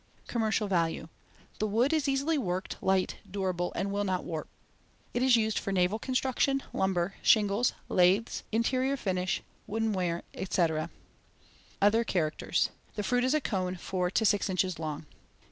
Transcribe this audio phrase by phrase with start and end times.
[0.25, 1.09] Commercial value:
[1.59, 4.47] The wood is easily worked, light, durable, and will not warp.
[5.13, 10.89] It is used for naval construction, lumber, shingles, laths, interior finish, wooden ware, etc.
[11.83, 15.05] Other characters: The fruit is a cone, four to six inches long.